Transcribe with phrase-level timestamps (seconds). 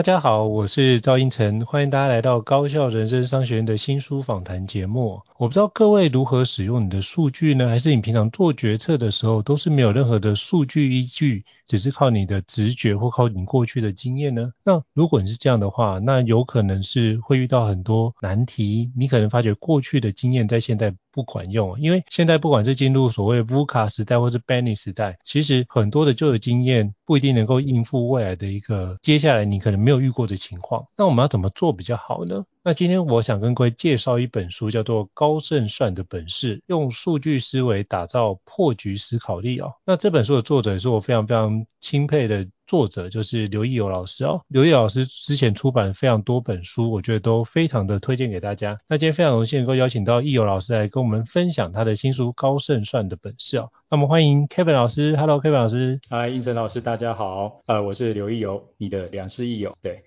[0.00, 5.20] 大家好，我是赵英成，欢迎大家来到高效人生商学院的新书访谈节目。
[5.36, 7.68] 我不知道各位如何使用你的数据呢？
[7.68, 14.52] 还是你平常做决策的时候都是没有任何的数据依据，只是靠你的直觉或靠你过去的经验呢？
[14.64, 18.90] 那如果你是这样的话，那有可能是会遇到很多难题。
[18.96, 30.86] 你可能发觉过去的经验在现在不管用，因为现在不管是进入所谓 VUCA 时代或是 Benny 时代，其实很多的旧的经验不一定能够应付未来的一个接下来你可能没有遇过的情况。
[30.96, 32.44] 那我们要怎么做比较好呢？
[32.62, 39.72] 那今天我想跟各位介绍一本书，叫做《高胜算的本事》，用数据思维打造破局思考力哦。
[39.86, 44.42] 那这本书的作者也是我非常非常钦佩的作者，就是刘益友老师哦。
[44.46, 48.78] 刘益友老师之前出版非常多本书，我觉得都非常的推荐给大家。
[48.86, 53.70] 那今天非常荣幸能够邀请到益友老师来跟我们分享他的新书《高胜算的本事》哦。
[53.88, 55.98] 那么欢迎 Kevin 老师，Hello，Kevin 老师。
[56.10, 57.62] 嗨，胤丞老师，大家好。
[57.64, 60.04] 呃，我是刘益友，你的良师益友，对。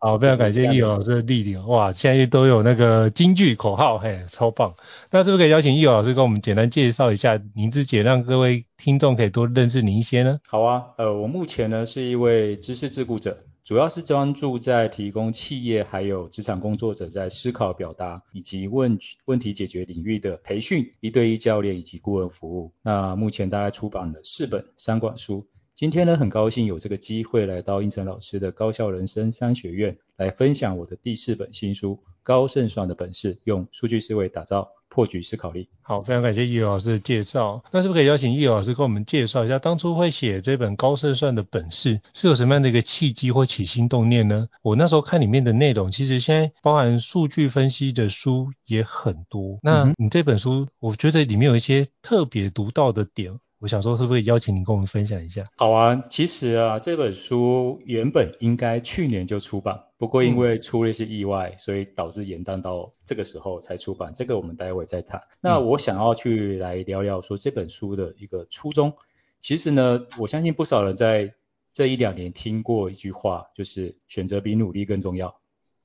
[0.00, 1.66] 好，非常感谢易友老师的莅临。
[1.66, 4.74] 哇，现在都有那个金句口号，嘿，超棒。
[5.10, 10.38] 那是不是可以邀请易友老师跟我们简单介绍一下您自己，让各位听众可以多认识您一些呢？
[10.48, 22.72] 好啊，呃，我目前呢是一位知识自雇者，主要是专注在提供企业还有职场工作者在思考表达以及问问题解决领域的培训、一对一教练以及顾问服务。
[22.82, 25.48] 那目前大概出版了四本三管书。
[25.78, 35.68] 今天呢，很高兴有这个机会来到胤丞老师的高校人生商学院，来分享我的第四本新书《高胜算的本事》，用数据思维打造破局思考力。
[35.82, 37.62] 好，非常感谢易友老师的介绍。
[37.70, 44.48] 那是不是可以邀请易友老师跟我们介绍一下，当初会写这本《高胜算的本事》是有什么样的一个契机或起心动念呢？
[44.62, 49.60] 我那时候看里面的内容，其实现在包含数据分析的书也很多。
[49.62, 53.38] 那你这本书，我觉得里面有一些特别独到的点。
[53.60, 55.42] 我想说，会不会邀请您跟我们分享一下？
[55.56, 64.12] 好啊，其实啊，这本书原本应该去年就出版，不过因为出了一些意外，嗯、所以导致延宕到这个时候才出版。
[64.14, 65.22] 这个我们待会再谈。
[65.40, 68.94] 那我想要去来聊聊说这本书的一个初衷。
[69.40, 71.32] 其实呢，我相信不少人在
[71.72, 75.40] 这一两年听过一句话，就是选择比努力更重要。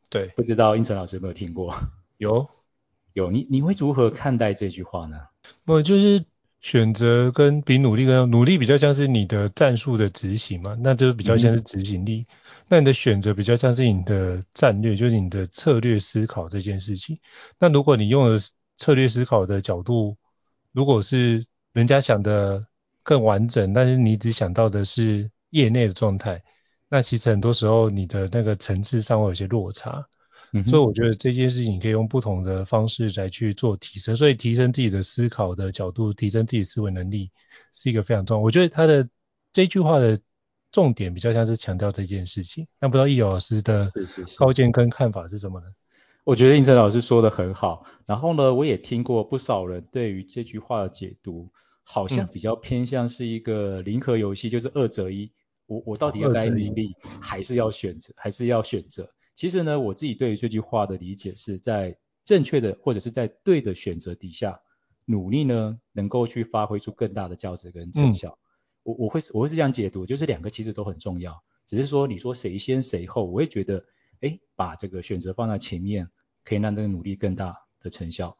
[0.10, 1.74] 对，不知道应成老师有没有听过？
[2.18, 2.50] 有，
[3.14, 3.32] 有。
[3.32, 5.22] 你你会如何看待这句话呢？
[5.66, 6.24] 我就是。
[6.64, 12.22] 选择跟比努力跟努力比较像是你的战术的执行嘛，那就比较像是执行力。
[12.22, 12.36] 嗯、
[12.70, 17.20] 那你的选择比较像是你的战略，就是你的策略思考这件事情。
[17.60, 18.40] 那如果你用了
[18.78, 20.16] 策略思考的角度，
[20.72, 22.66] 如果是人家想的
[23.04, 26.42] 更完整，但是你只想到的是业内的状态，
[26.88, 30.08] 那其实很多时候你的那个层次上会有些落差。
[30.56, 37.32] 嗯、所以我觉得这件事情可以用不同的方式来去做提升，所以提升自己的思考的角度，提升自己思维能力
[37.74, 38.44] 是一个非常重要。
[38.44, 39.10] 我觉得他的
[39.52, 40.20] 这句话的
[40.72, 42.68] 重点比较像是强调这件事情。
[42.80, 43.92] 那不知道易友老师的
[44.38, 45.66] 高见跟看法是什么呢？
[45.68, 47.86] 是是是，我觉得应成老师说的很好。
[48.06, 51.52] 然后呢，我也听过不少人对于这句话的解读，
[51.84, 55.32] 好像比较偏向是一个零和游戏，就是二择一。
[55.66, 59.10] 我我到底要该努力，还是要选择，还是要选择？
[59.36, 64.62] 其实呢，我自己对于这句话的理解是在正确的或者是在对的选择底下，
[65.06, 68.38] 努力呢能够去发挥出更大的价值跟成效。
[68.40, 68.40] 嗯、
[68.84, 73.86] 我我会我会是这样解读，就是两个其实都很重要，只是说你说谁先谁后，我会觉得，
[74.22, 76.10] 哎，把这个选择放在前面，
[76.46, 78.38] 可以让这个努力更大的成效。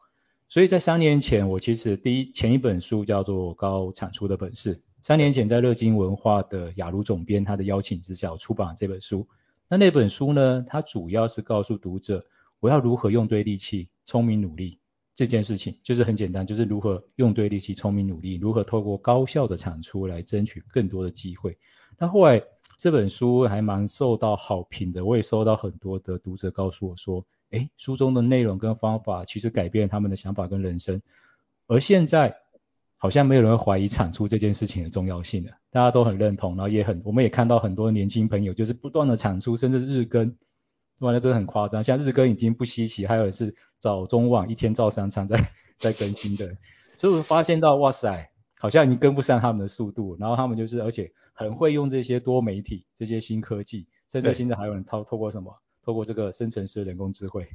[0.48, 9.26] 所以在三年前，我其实第一前一本书叫做《高产出的本事》，三年前在乐金文化的雅茹总编他的邀请之下，我出版了这本书。
[9.68, 12.26] 那那本书呢，它主要是告诉读者，
[12.60, 14.78] 我要如何用对力气，聪明努力
[15.14, 21.56] 这件事情，就是很简单，就是如何用对力气，聪明努力，如何透过高效的产出来争取更多的机会。
[21.98, 22.42] 那后来
[22.76, 31.02] 这本书还蛮受到好评的，我也收到很多的读者告诉我说，诶，书中的内容跟方法其实改变他们的想法跟人生，
[31.66, 32.43] 而现在。
[33.04, 40.38] 好像没有人会怀疑产出这件事情的重要性了，大家都很认同，然后也很，我们也看到很多年轻朋友就是不断的产出，甚至日更，
[41.00, 41.84] 哇，那真的很夸张。
[41.84, 46.56] 像日更已经不稀奇，还有是早中晚一天照三餐 在在更新的。
[46.96, 50.16] 所以我发现到，哇塞，好像已经跟不上他们的速度。
[50.18, 57.48] 然后他们就是，而且很会用这些多媒体、这些新科技，甚至现在还有人透透过什么，透过这个生成式人工智慧，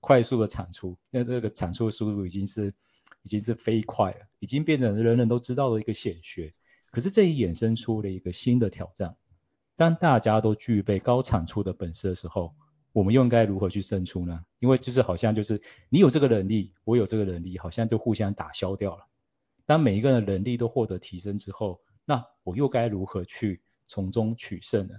[0.00, 0.98] 快速的产出。
[1.10, 2.74] 那这个产出的速度已经是
[3.22, 6.54] 已经是飞快了，已经变成人人都知道的一个显学。
[6.90, 9.16] 可是这也衍生出了一个新的挑战。
[9.76, 12.54] 当大家都具备高产出的本事的时候，
[12.92, 14.44] 我们又应该如何去胜出呢？
[14.58, 19.06] 因为就是好像就是你有这个能力，我有这个能力，好像就互相打消掉了。
[19.64, 24.96] 当每一个人的能力都获得提升之后，那我又该如何去从中取胜呢？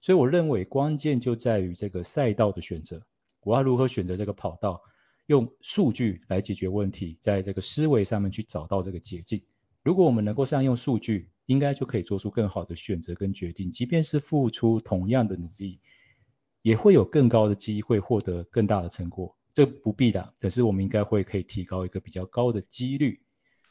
[0.00, 3.02] 所以我认为关键就在于这个赛道的选择，
[3.42, 4.82] 我要如何选择这个跑道，
[5.26, 9.42] 用数据来解决问题，在这个思维上面去找到这个捷径。
[9.82, 15.80] 如果我们能够善用数据，应该就可以做出更好的选择跟决定，即便是付出同样的努力，
[16.62, 19.36] 也会有更高的机会获得更大的成果。
[19.54, 23.20] 这不必的，可是我们应该会可以提高一个比较高的几率。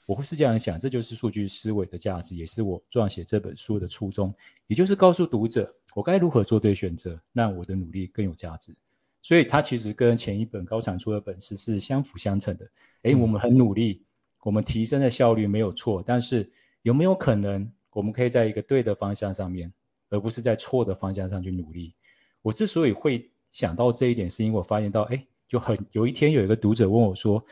[0.05, 4.35] 我会是这样想，这就是数据思维的价值，也是我撰写这本书的初衷，
[4.67, 8.75] 也就是告诉读者我该如何做对选择，让我的努力更有价值。
[9.21, 12.71] 所以它其实跟前一本高产出的本事是相辅相成的。
[13.03, 14.05] 诶，我们很努力。
[14.43, 16.51] 我们提升的效率没有错，但是
[16.81, 19.71] 有没有可能我们可以在一个对的方向上面，
[20.09, 21.93] 而不是在错的方向上去努力？
[22.41, 27.45] 我之所以会想到这一点，是因为我发现到，哎，就很有一天有一个读者问我说，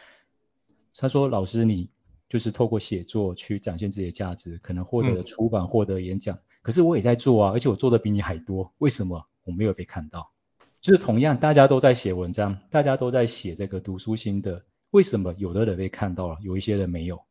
[0.95, 1.91] 他说老师你
[2.27, 10.31] 就是透过写作去展现自己的价值，可能获得了出版，获得演讲，可是我也在做啊，而且我做的比你还多，为什么我没有被看到？
[10.81, 14.63] 就是同样大家都在写文章，大家都在写这个读书心得。
[14.91, 17.21] 为什么有的人被看到了，有一些人没有？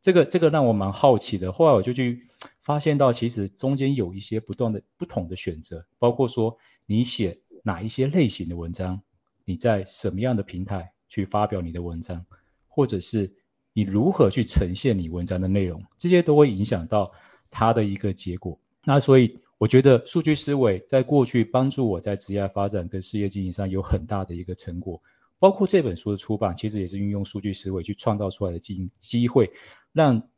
[0.00, 1.52] 这个这个让我蛮好奇的。
[1.52, 2.28] 后来我就去
[2.60, 9.02] 发现到，其实中间有一些不断的不同的选择，包括说你写哪一些类型的文章，
[9.44, 12.26] 你在什么样的平台去发表你的文章，
[12.68, 13.34] 或者是
[13.72, 17.12] 你如何去呈现你文章的内容，这些都会影响到
[17.50, 18.60] 它的一个结果。
[18.84, 25.02] 那所以我觉得数据思维在过去帮助我在职业发展跟事业经营上有很大的一个成果。
[25.40, 29.52] 包括这本书的出版，其实也是运用数据思维去创造出来的机机会，
[29.92, 30.28] 让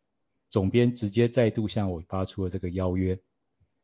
[0.51, 3.19] 总编直接再度向我发出了这个邀约，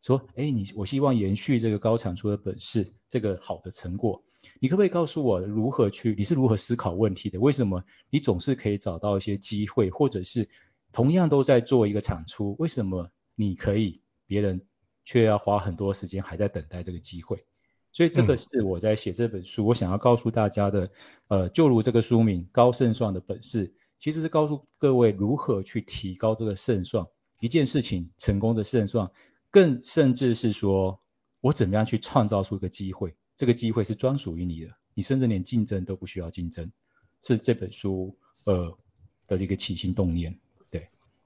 [0.02, 4.24] 说：哎，你我希望延续这个高产出的本事，这个好的成果，
[4.60, 6.14] 你可不可以告诉我如何去？
[6.18, 7.40] 你是如何思考问题的？
[7.40, 10.50] 为什么你总是可以找到一些机会，或者是
[10.92, 14.66] 同样都在做一个产出，为什么你可以，别人
[15.06, 17.46] 却要花很多时间还在等待这个机会？
[17.92, 20.90] 所以这个是我在写这本书，我想要告诉大家的，
[21.28, 23.68] 呃，就如这个书名《高胜算的本事》，
[23.98, 27.06] 其实是告诉各位如何去提高这个胜算，
[27.40, 29.10] 一件事情成功的胜算，
[29.50, 31.00] 更甚至是说
[31.40, 36.72] 我怎么样去创造出一个机会，这个机会是专属于你的，你甚至连竞争都不需要竞争，
[37.22, 38.76] 是这本书呃
[39.26, 40.38] 的一个起心动念。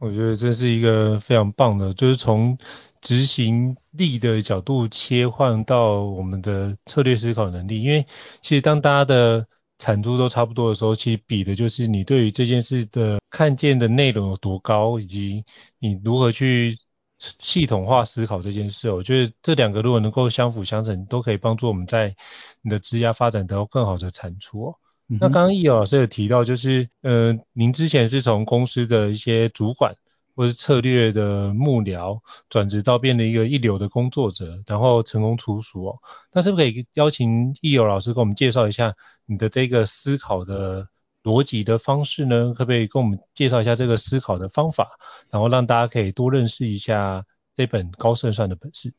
[0.01, 2.57] 我觉得这是一个非常棒的，就是从
[3.03, 7.83] 执行力的角度切换到我们的策略思考能力。
[7.83, 8.07] 因为
[8.41, 15.45] 其实当大家的产出都差不多的时候，其实比的就是你对于这件事的看见的内容有多高，以及
[15.79, 16.79] 你如何去
[17.19, 18.91] 系统化思考这件事。
[18.91, 22.17] 我觉得这两个如果能够相辅相成，都可以帮助我们在
[22.63, 24.75] 你的职业发展得到更好的产出。
[25.19, 29.97] 那刚刚易友老师有提到，就是呃，您之前是从公司的一些主管
[30.37, 35.99] 或是策略的幕僚转职到变成一个一流的工作者，然后成功出书哦。
[36.33, 38.95] 那是不是可以邀请易友老师给我们介绍一下
[39.27, 40.89] 你的这个思考的
[41.23, 42.55] 逻辑的方式呢？
[42.55, 44.93] 可不可以跟我们介绍一下这个思考的方法，
[45.29, 48.95] 然后让大家可以多认识一下这本高胜算的本事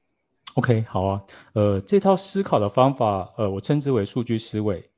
[0.55, 1.21] ？OK，好啊，
[1.53, 4.90] 呃，这套思考的方法，呃，我称之为数据思维。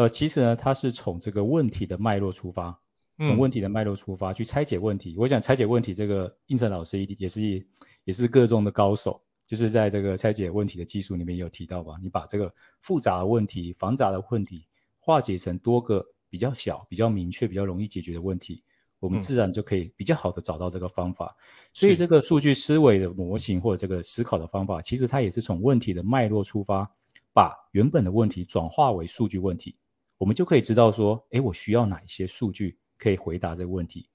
[0.00, 2.80] 呃，其实呢，它是从这个问题的脉络出发，
[3.18, 5.12] 从问题的脉络出发去拆解问题。
[5.12, 7.66] 嗯、我想拆解问题，这个应成老师一定也是
[8.04, 11.96] 也是各中的高手，就是在这个拆解问题的技术里面也有提到吧。
[12.02, 14.68] 你把这个复杂的问题、繁杂的问题
[15.00, 18.64] 化解成多个比较小、比较明确、比较容易解决的问题，
[19.00, 21.36] 我们自然就可以比较好的找到这个方法。
[21.38, 26.90] 嗯、所以这个数据思维的模型或者这个思考的方法，其实它也是从问题的脉络出发。
[27.32, 29.76] 把原本的问题转化为数据问题，
[30.20, 34.10] 我们就可以知道说，诶，我需要哪一些数据可以回答这个问题，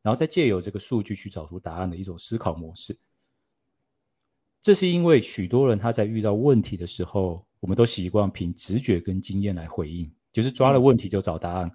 [0.00, 2.96] 然后再借由这个数据去找出答案的一种思考模式。
[4.62, 11.72] 这是因为许多人他在遇到问题的时候，我们都习惯凭直觉跟经验来回应，就是抓了问题就找答案。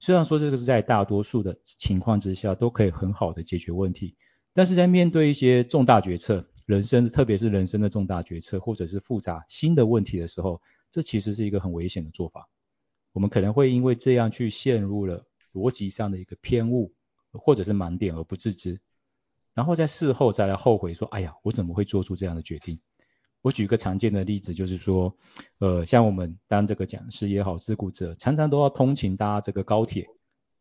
[0.00, 4.16] 虽然说这个是在大多数的情况之下都可以很好的解决问题，
[4.54, 12.48] 但是在面对一些重大决策，人生，特别是人生的重大决策，或者是复杂新的问题的时候，这其实是一个很危险的做法。
[13.16, 16.92] 我们可能会因为这样去陷入了逻辑上的一个偏误，
[17.32, 18.78] 或者是盲点而不自知，
[19.54, 22.78] 然后在事后再来后悔说，哎呀，我怎么会做出这样的决定？
[23.40, 25.16] 我举个常见的例子，就是说，
[25.60, 30.08] 呃，像我们当这个讲师也好，自雇者，常常都要通勤搭这个高铁，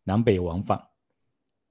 [0.05, 0.87] 南北往返，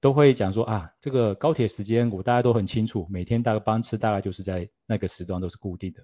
[0.01, 6.03] 都会讲说啊，这个高铁时间我大家都很清楚，每天大概班次大概就是在那个时段都是固定的。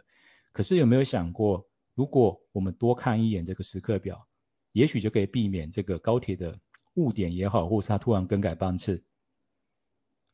[0.53, 4.27] 可是有没有想过，如果我们多看一眼这个时刻表，
[4.71, 6.59] 也许就可以避免这个高铁的
[6.93, 9.03] 误点也好，或是它突然更改班次，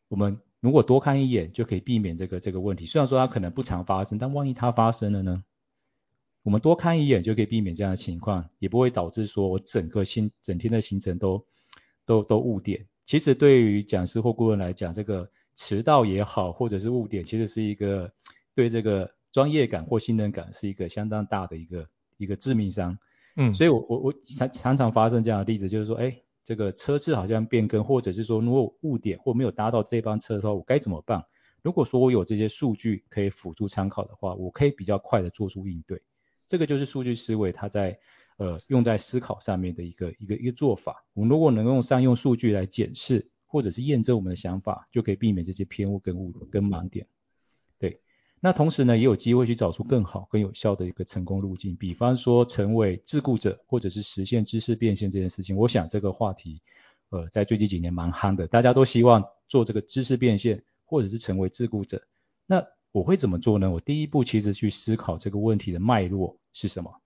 [0.08, 0.40] 我们。
[0.60, 5.44] 如果多看一眼就可以避免这个这个问题，虽然说它可能不常发生，但万一它发生了呢？
[6.42, 11.46] 我们多看一眼就可以避免这样的情况，也不会导致说我整个行整天的行程都
[12.08, 12.88] 都都误点。
[13.06, 18.12] 其实对于讲师或顾问来讲，这个迟到也好，或者是误点，其实是一个
[18.56, 22.98] 对这个专业感或信任感是一个相当大的一个一个致命伤。
[23.38, 26.22] 嗯，所以我我我常常常发生这样的例子，就是说，哎。
[26.44, 31.26] 这个车次好像变更，或者是说如果误点或没有搭到这班车的时候，我该怎么办？
[31.62, 36.04] 如果说我有这些数据可以辅助参考的话，我可以比较快的做出应对。
[36.48, 38.00] 这个就是数据思维它在
[38.38, 41.06] 呃用在思考上面的一个一个一个做法。
[41.14, 47.08] 我们如果能用善用数据来检视或者是验证我们的想法，就可以避免这些偏误跟误跟盲点。
[47.78, 48.00] 对
[48.48, 51.76] 那同时呢，也有机会去找出更好、更有效的一个成功路径。
[51.76, 55.58] 比方说，成为自雇者，或者是实现知识变现这件事情。
[55.58, 56.62] 我想这个话题，
[57.10, 62.04] 呃，在最近几年蛮夯的，大家都希望做这个知识变现，或者是成为自雇者。
[62.46, 63.70] 那我会怎么做呢？
[63.70, 67.02] 我第一步其实去思考这个问题的脉络是什么。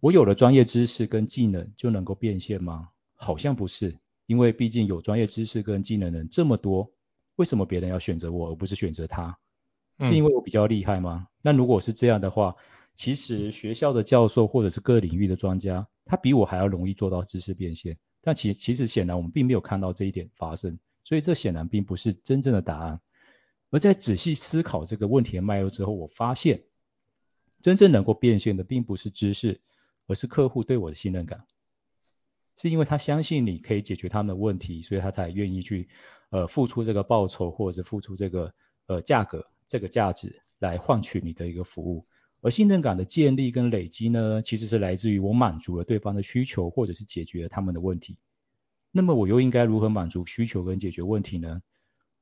[0.00, 2.88] 我有了专业知识跟技能就能够变现吗？
[3.14, 3.96] 好像不是，
[4.26, 6.90] 因为毕竟有专业知识跟技能的人这么多，
[7.36, 9.38] 为什么别人要选择我，而不是选择他？
[10.00, 11.28] 是因为我比较厉害吗？
[11.42, 12.56] 那如果是这样的话，
[12.94, 17.98] 其实学校的教授或者是各领域的专家，他比我还要容易做到知识变现。
[18.20, 23.00] 但其其实显然我们并没有看到这一点发生，所以这显然并不是真正的答案。
[23.70, 26.64] 而在仔细思考这个问题的脉络之后，我发现
[27.60, 29.60] 真正能够变现的并不是知识，
[30.06, 31.46] 而是客户对我的信任感。
[32.56, 35.88] 是因为他相信你可以解决他们的问题，所以他才愿意去
[36.28, 38.52] 呃付出这个报酬，或者是付出这个
[38.86, 39.46] 呃价格。
[39.66, 42.06] 这个价值来换取你的一个服务，
[42.40, 48.18] 而信任感的建立跟累积呢，其实是来自于我满足了对方的需求，或者是解决了他们的问题。
[48.90, 51.62] 那么我又应该如何满足需求跟解决问题呢？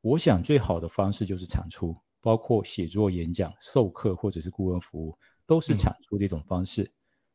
[0.01, 6.93] 我想最好的方式就是产出，包括写作、演讲、授课或者是顾问服务，都是产出的一种方式。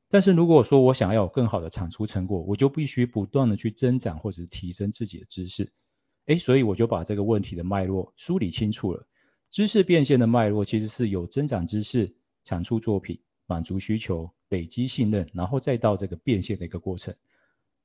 [0.07, 5.73] 但是如果说我想要有更好的产出成果，我就必须不断的去增长或者是提升自己的知识。
[6.25, 9.05] 诶，所以我就把这个问题的脉络梳理清楚了。
[9.55, 17.15] 知识变现的脉络其实是有增长知识、产出作品、满足需求、累积信任，然后再到这个变现的一个过程，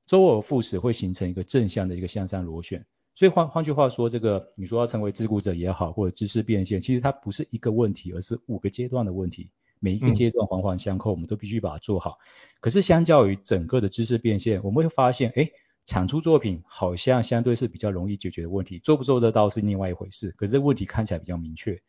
[0.05, 2.87] 周而复始会形成一个正向的一个向上螺旋。
[3.15, 12.19] 所以换换句话说，这个你说要成为自雇者也好，或者知识变现，其实它不是一个问题，而是五个阶段的问题，每一个阶段环环相扣，我们都必须把它做好。
[12.59, 15.53] 可是相较于整个的知识变现，我们会发现，哎。
[15.87, 20.30] 产出作品好像相对是比较容易解决的问题，做不做得到是另外一回事。
[20.37, 21.82] 可是这问题看起来比较明确，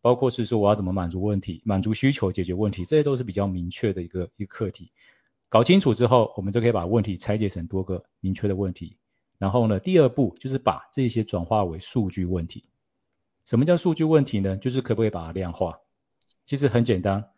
[0.00, 4.92] 包括是说我要怎么满足问题、满足需求、解决问题，这些都是比较明确的一个一个课题。
[5.48, 8.96] 搞清楚之后，我们就可以把问题拆解成多个明确的问题。
[9.38, 12.64] 然后呢，第二步就是把这些转化为数据问题。
[13.44, 14.56] 什么叫数据问题呢？
[14.56, 15.80] 就是可不可以把它量化？
[16.46, 17.30] 其实很简单，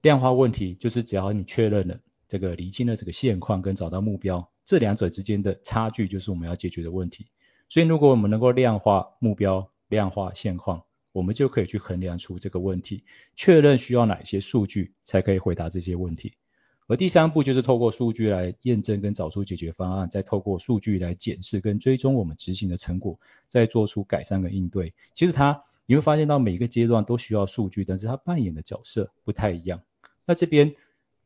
[0.00, 4.50] 量化问题就是只要你确认了这个厘清了这个现况跟找到目标。
[4.70, 7.26] 这两者之间的差距就是我们要解决的问题。
[7.68, 13.02] 所以，如果我们能够量化目标、量化现况，我们就可以去衡量出这个问题，
[13.34, 16.34] 确认需要哪些数据才可以回答这些问题。
[16.86, 24.94] 而第三步就是透过数据来验证跟找出解决方案，再透过数据来检视跟追踪我们执行的成果，再做出改善跟应对。
[25.14, 29.82] 其实它你会发现到每个阶段都需要数据，但是它扮演的角色不太一样。
[30.26, 30.76] 那这边。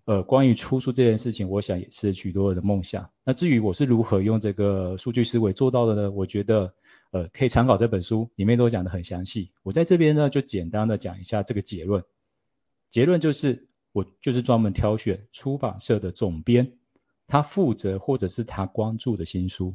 [0.07, 3.09] 呃，关于出书这件事情，我想也是许多人的梦想。
[3.25, 6.11] 那至于我是如何用这个数据思维做到的呢？
[6.11, 6.75] 我觉得，
[7.11, 9.53] 呃，可以参考这本书，里面都讲得很详细。
[9.63, 12.05] 我在这边呢，就简单的讲一下这个结论。
[12.91, 16.77] 结论就是，我就是专门挑选出版社的总编，
[17.27, 19.75] 他负责或者是他关注的新书，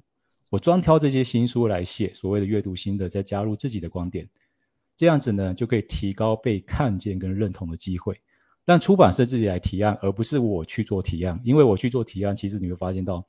[0.51, 4.29] 我专挑这些新书来写所谓的阅读心得，再加入自己的观点，
[4.95, 8.21] 这样子呢，就可以提高被看见跟认同的机会。
[8.69, 11.41] 让出版社自己来提案，而不是我去做提案。
[11.43, 13.25] 因为我去做提案，其实你会发现到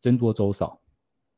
[0.00, 0.80] 僧多粥少，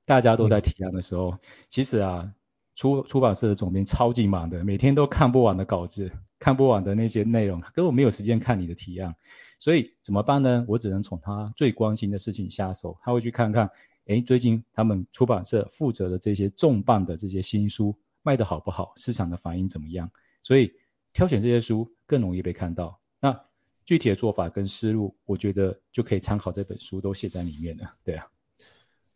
[0.07, 1.37] 大家都在提案的时候，
[1.69, 2.33] 其实啊，
[2.75, 9.17] 出出版社的总编超级忙的，每天都看不完的稿子，看不完的那些内容，根本没有时间看你的提案。
[9.59, 10.65] 所以怎么办呢？
[10.67, 12.97] 我只能从他最关心的事情下手。
[13.03, 13.69] 他会去看看，
[14.07, 20.11] 哎，最近他们出版社负责的这些重磅的这些新书卖得好不好，市场的反应怎么样？
[20.43, 20.73] 所以
[21.13, 23.02] 挑选这些书更容易被看到。
[23.23, 23.41] 那
[23.87, 27.95] 具体的做法跟思路，我觉得就可以参考这本书都写在里面了。
[28.05, 28.27] 对啊。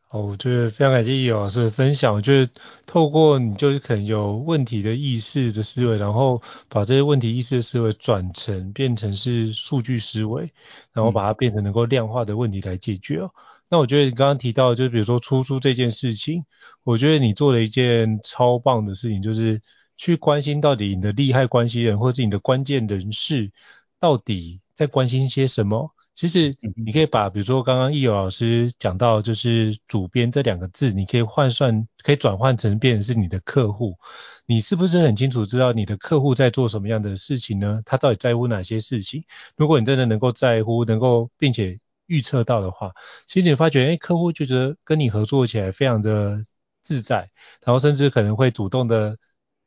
[0.08, 2.14] 哦，我觉得非常感谢易老师的分享。
[2.14, 2.52] 我觉得
[2.86, 10.52] 透过你就是可能有问题的意识的思维，然后把这些问题意识的思维转成变成是数据思维，
[10.92, 13.32] 然后把它变成能够量化的问题来解决哦。
[13.68, 16.44] 那我觉得你刚刚提到，就比如说出书这件事情，
[16.84, 19.60] 我觉得你做了一件超棒的事情，就是
[19.96, 23.50] 去关心到底你的利害关系人或是你的关键人士
[23.98, 25.92] 到底在关心些什么。
[26.14, 33.98] 其实你可以把，比如说刚刚易友老师讲到，就是主编这两个字，你可以换算，可以转换成变成是你的客户。
[34.46, 37.82] 你是不是很清楚知道你的客户在做什么样的事情呢？
[37.84, 39.24] 他到底在乎哪些事情？
[39.58, 42.94] 如果你真的能够在乎，能够并且预测到的话，
[43.26, 46.46] 其实你发觉，哎，客户就觉得跟你合作起来非常的
[46.82, 47.30] 自在，
[47.62, 49.18] 然后甚至可能会主动的。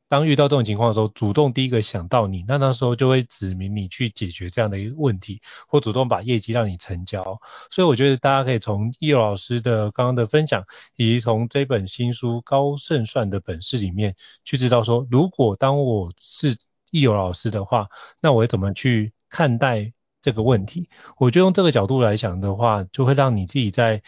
[0.09, 7.39] 当遇到这种情况的时候，主动第一个想到你，那那时候就会指明你去解决这样的一个问题，或主动把业绩让你成交。
[7.69, 16.57] 所以我觉得大家可以从易老师的刚刚的分享，以及从这本新书《高胜算的本事》里面去知道说，如果当我是
[16.91, 17.87] 易老师的话，
[18.19, 20.89] 那我怎么去看待这个问题？
[21.17, 24.01] 我就用这个角度来想的话，就会让你自己在。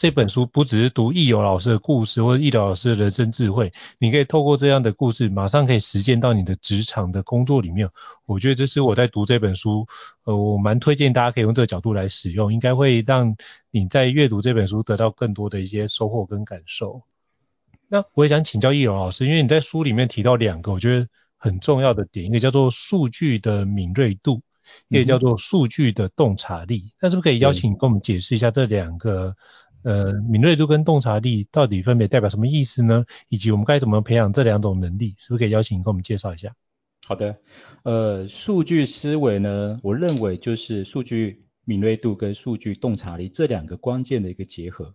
[0.00, 7.86] 这本书不只是读易友老师的故事或者易友老师的人生智慧，你可以透过这样的故事，马上可以实践到你的职场的工作里面。
[8.24, 9.86] 我觉得这是我在读这本书，
[10.24, 13.36] 呃，我蛮推荐大家可以用这个角度来使用，应该会让
[13.70, 17.02] 你在阅读这本书得到更多的一些收获跟感受。
[17.86, 24.40] 那我也想请教易友老师，因为你在书里面提到两个我觉得很重要的点，一个叫做数据的敏锐度，
[24.88, 26.94] 一个叫做数据的洞察力。
[27.02, 29.36] 那是不是可以邀请你跟我们解释一下这两个？
[29.82, 33.04] 呃，敏锐度跟洞察力到底分别代表什么意思呢？
[33.28, 35.14] 以及我们该怎么培养这两种能力？
[35.18, 36.54] 是不是可以邀请你跟我们介绍一下？
[37.06, 37.38] 好的，
[37.82, 44.94] 呃，数据思维呢，我认为就是数据敏锐度跟数据洞察力这两个关键的一个结合。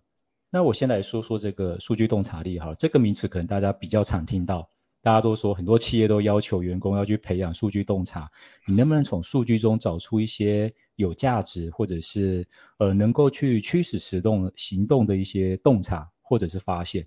[0.50, 4.70] 那我先来说说这个数据洞察力哈，这个名词可能大家比较常听到。
[5.06, 8.32] 大家都说，很多企业都要求员工要去培养数据洞察。
[8.66, 17.06] 你能不能从数据中找出一些有价值，或者是呃能够去驱使行动行动的一些洞察，或者是发现？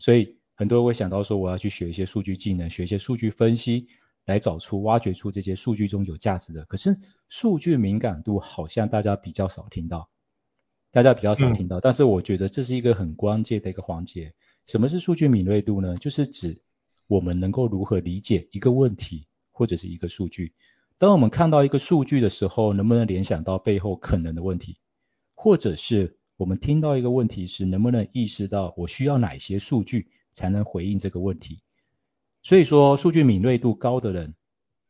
[0.00, 3.86] 所以很多人会想到说，我要去学一些数据技能，学一些数据分析，
[4.24, 6.64] 来找出、挖掘出这些数据中有价值的。
[6.64, 10.10] 可是数据敏感度好像大家比较少听到，
[10.90, 11.78] 大家比较少听到。
[11.78, 14.34] 但是我觉得这是一个很关键的一个环节。
[14.66, 15.96] 什么是数据敏锐度呢？
[15.96, 16.60] 就是指
[17.06, 20.54] 我们能够如何理解一个问题或者是一个数据？
[20.98, 24.78] 当我们看到一个数据的时候，能不能联想到背后可能的问题？
[25.34, 31.60] 或者是我们听到一个问题时，能不能意识到我需要哪些数据才能回应这个问题？
[32.42, 34.34] 所以说，数据敏锐度高的人，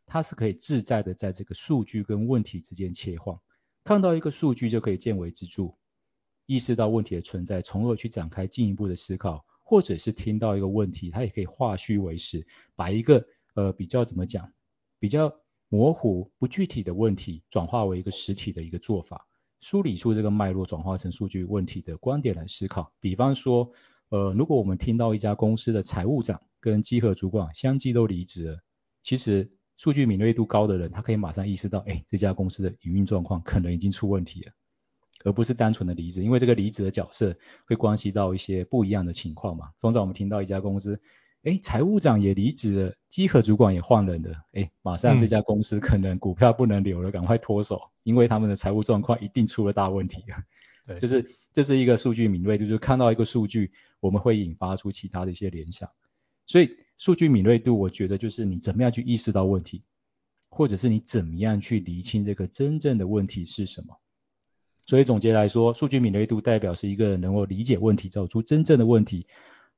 [0.06, 3.38] 他是可以自在的在这个数据跟问题之间切换，
[3.82, 5.74] 看到一个数据就可以见微知著，
[6.46, 9.44] 意识到问题的存在，从而去展开进一步的思考。
[9.68, 14.52] 或者是听到一个问题，他也可以化虚为实，把一个呃比较怎么讲，
[15.00, 15.34] 比较
[15.68, 19.26] 模糊不具体的问题转化为一个实体的一个做法，
[19.58, 22.92] 梳理出这个脉络，转化成数据问题的观点来思考。
[23.00, 23.72] 比方说，
[24.08, 28.60] 呃，如果我们听到一家公司的财务长跟稽核主管相继都离职了，
[29.02, 34.52] 其实数据敏锐度高的人，他可以马上意识到，哎，这家公司的营运状况可能已经出问题了。
[35.26, 37.36] 而不是单纯的离职，因为这个离职的角色
[37.66, 39.70] 会关系到一些不一样的情况嘛。
[39.80, 41.00] 通常我们听到一家公司，
[41.42, 50.24] 哎，财务长也离职了，稽核主管也换人了，哎，马上这家公司可能股票不能留了，赶快脱手，因为他们的财务状况一定出了大问题。
[50.86, 55.90] 对，就是这是一个数据敏锐，就是看到一个数据，我们会引发出其他的一些联想。
[56.46, 59.82] 所以数据敏锐度，我觉得就是你怎么样去意识到问题，
[60.50, 63.98] 或者是你怎么样去厘清这个真正的问题是什么。
[64.86, 69.26] 所以总结来说，数据敏锐度代表是一个人能够理解问题，找出真正的问题；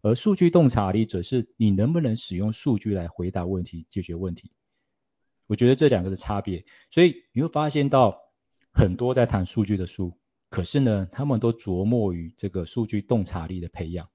[0.02, 4.50] 而数据洞察力则是你能不能使用数据来回答问题、解决问题。
[5.46, 8.18] 我觉得这两个的差别，所以你会发现到
[8.70, 10.12] 很多在谈数据的书，
[10.50, 14.10] 可是呢，他们都琢磨于这个数据洞察力的培养，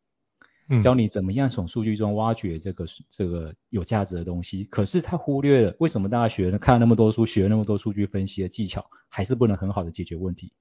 [0.84, 4.64] 教你怎么样从数据中挖掘这个这个有价值的东西。
[4.66, 10.54] 可是他忽略了为什么大家学了看了那么多书，学了那么多数据分析的技巧，还是不能很好的解决问题。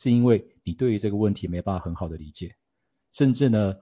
[0.00, 2.54] 是因为你对于这个问题没办法很好的理解，
[3.12, 3.76] 甚至呢，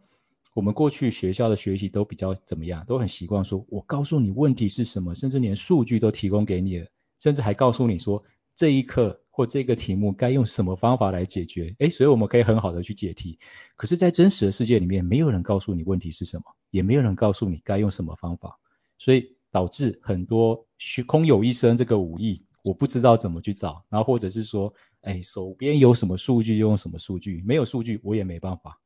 [0.52, 6.88] 我们过去学校的学习都比较怎么样，都很习惯说，我告诉你问题是什么，甚至连数据都提供给你了，
[7.20, 8.24] 甚至还告诉你说，
[8.56, 13.38] 这一课或这个题目该用什么方法来解决，诶，所以我们可以很好的去解题。
[13.76, 18.58] 可是，在真实的世界里面，没有人告诉你问题是什么，也没有人告诉你该用什么方法，
[18.98, 28.82] 所以导致很多学空有一身这个武艺，我不知道怎么去找，然后或者是说，诶，手边有什么数据就用什么数据，没有数据我也没办法。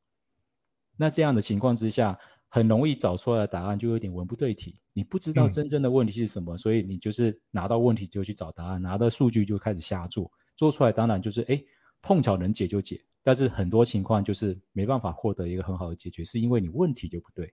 [0.97, 11.66] 那这样的情况之下，很容易找出来的答案就有点文不对题，你不知道真正的问题是什么，嗯、所以你就是拿到问题就去找答案，拿到数据就开始瞎做，做出来当然就是诶
[12.03, 17.53] 碰巧能解就解，但是很多情况就是没办法获得一个很好的解决，是因为你问题就不对。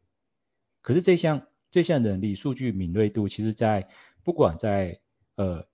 [0.81, 3.89] 可是这项这项能力，数据敏锐度，其实在
[4.23, 4.99] 不管在
[5.35, 5.65] 呃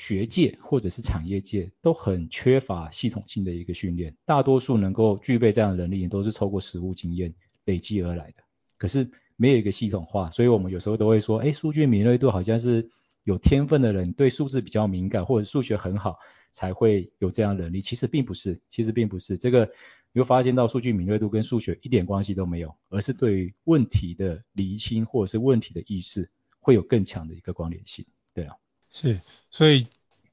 [0.00, 7.34] 学界或者是产业界都很缺乏系统性的一个训练，大多数能够具备这样的能力，都是透过实务经验
[7.66, 8.42] 累积而来的。
[8.78, 12.88] 可是没有一个系统化，所以我们有时候都会说，哎，数据敏锐度好像是
[13.24, 16.16] 有天分的人，对数字比较敏感，或者数学很好
[16.50, 17.82] 才会有这样能力。
[17.82, 19.36] 其实并不是，其实并不是。
[19.36, 19.70] 这个
[20.14, 28.06] 你会发现到数据敏锐度跟数学一点关系都没有，而是对于问题的厘清或者是问题的意识会有更强的一个关联性。
[28.32, 28.56] 对啊，
[28.90, 29.86] 是，所以。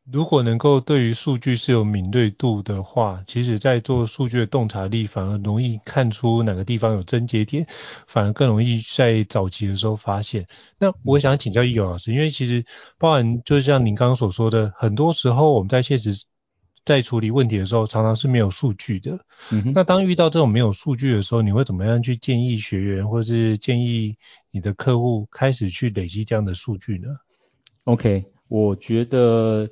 [0.09, 7.67] 如果能够对于数据是有敏锐度的话，其实在做数据的洞察力反而容易看出哪个地方有症结点，
[8.07, 10.47] 反而更容易在早期的时候发现。
[10.79, 12.63] 那我想请教易友老师，因为其实
[12.97, 16.23] 包含就像您刚刚所说的，很多时候我们在现实
[16.85, 19.19] 在处理问题的时候，常常是没有数据的。
[19.51, 19.73] 嗯哼。
[19.75, 24.15] 那当遇到这种没有数据的时候，你会怎么样去建议学员，或是建议
[24.51, 27.09] 你的客户开始去累积这样的数据呢
[27.83, 29.69] ？OK，我觉得。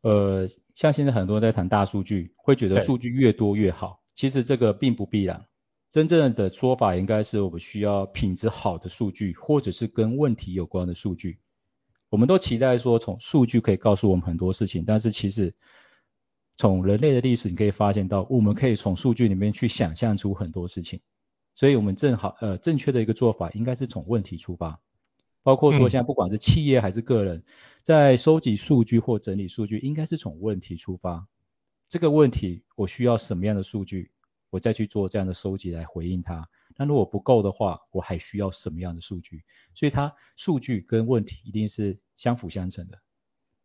[0.00, 4.00] 呃，像现在很多人在谈大数据，会觉得数据越多越好。
[4.14, 5.46] 其实这个并不必然。
[5.90, 11.40] 真正的说法应该是我们需要品质好的数据，或者是跟问题有关的数据。
[12.10, 15.56] 我们都期待说，从数据可以告诉我们很多事情，但是其实
[16.56, 21.00] 从人类的历史你可以发现到，我们可以从数据里面去想象出很多事情。
[21.54, 24.80] 所以我们正好呃正确的一个做法应该是从问题出发。
[25.48, 27.42] 包括说，现在不管是企业还是个人，
[27.82, 31.26] 在收集数据或整理数据，应该是从问题出发。
[31.88, 34.10] 这个问题我需要什么样的数据，
[34.50, 36.50] 我再去做这样的收集来回应它。
[36.76, 39.42] 那如果不够的话，我还需要什么样的数据？
[39.74, 42.98] 所以它数据跟问题一定是相辅相成的。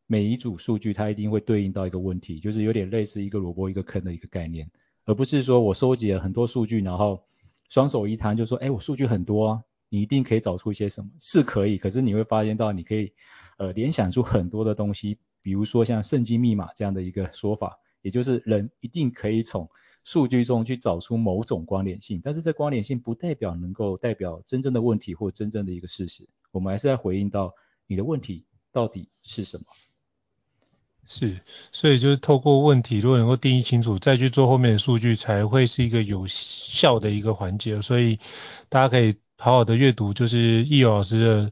[0.07, 4.71] 每一组数据它一定会对应到一个问题，就是有点类似一个萝卜一个坑的一个概念，
[5.03, 7.25] 而不是说我收集了很多数据，然后
[7.67, 9.63] 双手一摊就说，哎，我数据很多啊。
[9.93, 13.13] 你一定可以找出一些什么，是可以，可是你会发现到你可以，
[13.57, 19.69] 呃，联想出很多的东西，比如说像圣经密码这样的一个说法，也就是人一定可以从
[20.03, 27.53] 数据中去找出某种关联性，但是这关联性不代表能够代表真正的问题或真正的一个事实，我们还是要回应到
[27.85, 29.65] 你的问题到底是什么。
[31.05, 31.39] 是，
[31.71, 37.79] 所以就是透过问题，如果能够定义清楚，再去做后面的数据，才会是一个有效的一个环节。
[37.83, 38.17] 所以
[38.69, 39.15] 大家可以。
[39.43, 41.51] 好好的阅读，就是易友老师的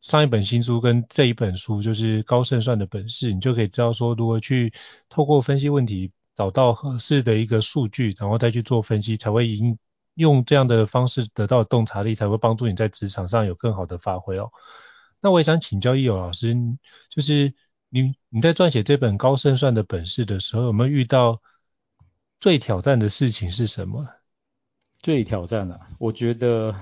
[0.00, 4.72] 上一本新书跟这一本书，就是高胜算的本事，你就可以知道说如何去
[5.08, 9.76] 透过分析问题，找到合适的一个数据，然后再去做分析，才会赢
[10.14, 14.52] 用这样的方式得到洞察力，才会帮助你在职场上有更好的发挥哦。
[15.20, 16.54] 那我也想请教易友老师，
[17.10, 17.52] 就是
[17.88, 21.42] 你你在撰写这本高胜算的本事的时候，有没有遇到
[22.38, 24.06] 最挑战的事情是什么？
[25.00, 26.72] 最挑战的、啊，我觉得。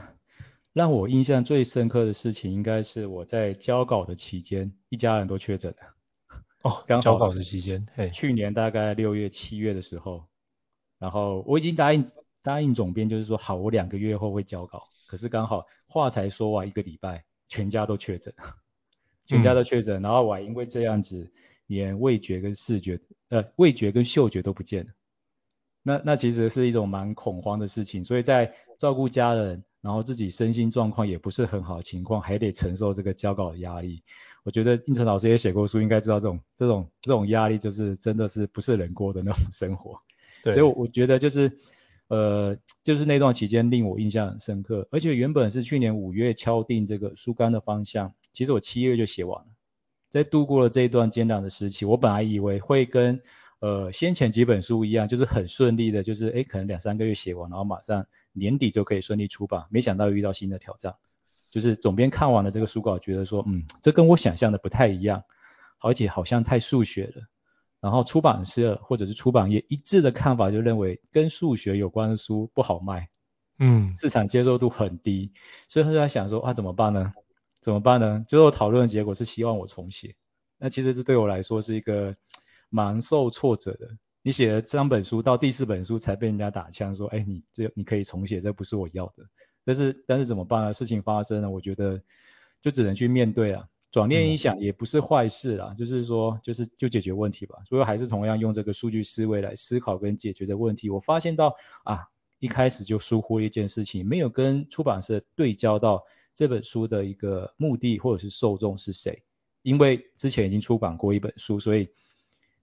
[0.72, 5.96] 让我印象最深刻的事情，应该是我在交稿的期间，一家人都确诊了。
[6.62, 10.26] 哦，刚交稿的期间，嘿，去年大概六月、七月的时候，
[10.98, 12.08] 然后我已经答应
[12.42, 14.84] 答应总编，就是说好，我两个月后会交稿。
[15.08, 18.32] 可是刚好话才说完一个礼拜，全家都确诊，
[19.26, 21.32] 全家都确诊，嗯、然后我还因为这样子，
[21.66, 24.92] 连味觉跟视觉，呃，味觉跟嗅觉都不见了。
[25.82, 29.64] 那那其实是一种蛮恐慌的事情，所以在照顾家人。
[29.80, 34.02] 然后自己身心状况也不是很好的情况，还得承受这个交稿的压力。
[34.42, 40.00] 我觉得应成老师也写过书，应该知道这种这种这种压力就是真的是不是人过的那种 生活。
[40.42, 40.54] 对。
[40.54, 41.58] 所以我觉得就是
[42.08, 49.46] 呃就是那段期间令我印象很深刻，而且原本是去年五月敲定这个书干的方向，其实我七月就写完了。
[50.08, 53.22] 在度过了这一段艰难的时期，我本来以为会跟
[53.60, 59.66] 呃，先前几本书一样，就是很顺利的，就是诶可能两三个月写完，然后马上年底就可以顺利出版。
[59.68, 60.94] 没想到遇到新的挑战，
[61.50, 65.24] 就是总编看完了这个书稿，觉得说，嗯，这跟我想象的不太一样，
[65.78, 67.24] 而且好像太数学了。
[67.80, 73.10] 然后出版社或者是出版业一致的看法，就认为跟数学有关的书不好卖，
[73.58, 75.32] 嗯，市场接受度很低，
[75.68, 77.12] 所以他就在想说，啊，怎么办呢？
[77.60, 78.24] 怎么办呢？
[78.26, 80.14] 最后讨论的结果是希望我重写。
[80.56, 82.14] 那其实这对我来说是一个。
[82.70, 83.98] 蛮受挫折的。
[84.22, 89.24] 你写了三本书，到第四本书才被人家打枪说，哎，你这你可以重写，这不是我要的。
[89.64, 90.74] 但是但是怎么办呢？
[90.74, 92.02] 事情发生了，我觉得
[92.60, 93.68] 就只能去面对啊。
[93.90, 97.60] 转念一想，也不是坏事啦，嗯、就是说就是就解决问题吧。
[97.66, 100.90] 所以还是同样用这个数据思维来思考跟解决这问题。
[100.90, 106.04] 我发现到啊，一开始就疏忽一件事情，没有跟出版社对焦到
[106.34, 109.22] 这本书的一个目的或者是受众是谁。
[109.62, 111.88] 因为之前已经出版过一本书，所以。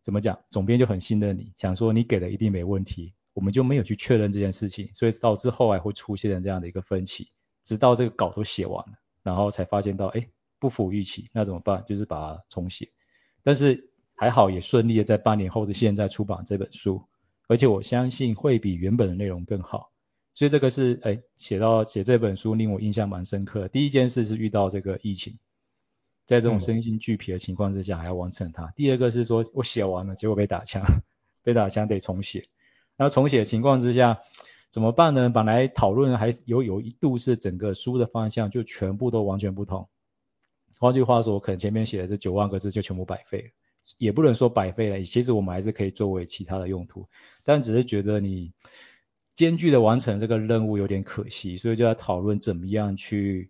[0.08, 0.40] 怎么讲？
[0.52, 7.28] 总编就很信任你，想说你给的一定没问题，我们就没有去确认这件事情，所以导致后来会出现这样的一个分歧，
[7.66, 11.84] 直到这个稿都写完了，然后才发现到，哎，不符预期，那怎么办？
[11.86, 12.94] 就是把它重写。
[13.44, 17.04] 但是还好，也顺利的在半年后的现在出版这本书，
[17.50, 19.92] 而且我相信会比原本的内容更好。
[20.34, 23.68] 所以这个是，哎，写到写这本书令我印象蛮深刻的。
[23.68, 25.38] 第一件事是遇到这个疫情。
[26.28, 28.66] 在这种身心俱疲的情况之下，还要完成它。
[28.66, 30.84] 嗯、第二个是说，我写完了，结果被打枪，
[31.42, 32.50] 被打枪得重写。
[32.98, 34.20] 然后重写的情况之下，
[34.70, 35.30] 怎么办呢？
[35.30, 39.88] 本来讨论还有有一度是整个书的方向就全部都完全不同。
[40.78, 43.50] 换句话说，我可能前面写的这九万个字就全部白费了，
[43.98, 45.02] 也不能说白费了。
[45.06, 47.08] 其实我们还是可以作为其他的用途，
[47.46, 48.52] 但只是觉得你
[49.34, 53.50] 艰巨的完成这个任务有点可惜，所以就要讨论怎么样去。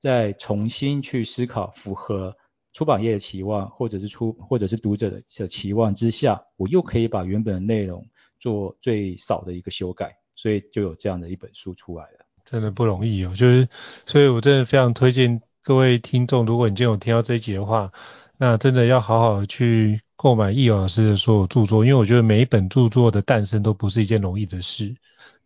[0.00, 2.36] 再重新去思考，符合
[2.72, 8.06] 出版业的期望，或者是出，或者是读者的期望之下，我又可以把原本的内容
[8.38, 12.26] 做最少的一个修改，所以就有这样的一本书出来了。
[12.44, 13.68] 真的不容易哦，就是，
[14.06, 17.92] 所以我真的非常推荐各位听众，如果你今天有听到这一集的话，
[18.38, 24.96] 那真的要好好去购买易老师的所有著作，因为我觉得每一本著作的诞生都不是一件容易的事。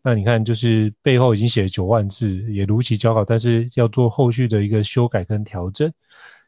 [0.05, 5.93] 那你看，就是背后已经写了九万字，也如期交稿，但是要做后续的一个修改跟调整，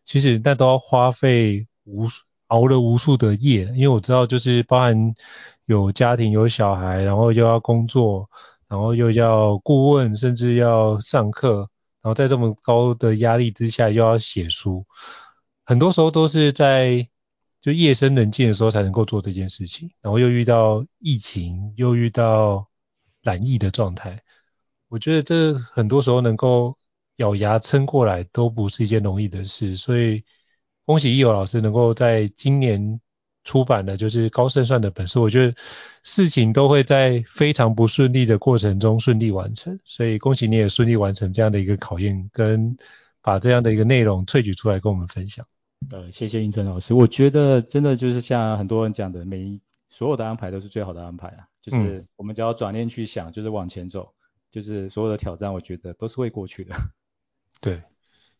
[0.04, 3.66] 其实那都要花费无数熬了无数的夜。
[3.76, 5.14] 因为我知道，就是包含
[5.66, 8.28] 有家庭、有小孩，然后又要工作，
[8.66, 11.70] 然后又要顾问，甚至要上课，
[12.02, 14.84] 然后在这么高的压力之下又要写书，
[15.64, 17.08] 很多时候都是在
[17.60, 22.66] 就夜深人静的时候才能够做这件事情，然后又遇到疫情，又遇到。
[23.24, 24.22] 染疫的状态，
[24.88, 26.76] 我觉得这很多时候能够
[27.16, 30.22] 咬牙撑过来都不是一件容易的事，所以
[30.84, 33.00] 恭喜易友老师能够在今年
[33.42, 35.54] 出版的就是高胜算的本书，我觉得
[36.02, 42.76] 事情都会在非常不顺利的过程中顺利完成，所以恭喜你也顺利完成这样的一个考验，跟
[43.22, 45.44] 把这样的一个内容萃取出来跟我们分享。
[45.90, 49.60] 呃，谢谢胤丞老师，我觉得真的就是像很多人讲的，每
[49.94, 51.46] 所有的安排都是最好的安排啊。
[51.62, 54.12] 就是我们只要转念去想，就是往前走，
[54.50, 56.74] 就是所有的挑战，我觉得都是会过去的。
[57.62, 57.80] 对，